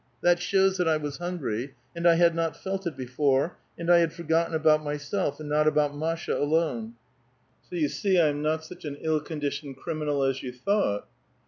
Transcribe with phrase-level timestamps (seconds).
[0.21, 3.99] That shows that I was hungry; and 1 had not felt it before, and I
[3.99, 6.95] had forgotten about myself, and not about Masha alone.
[7.69, 11.05] So you see I am not such an ill conditioned criminal as you thought."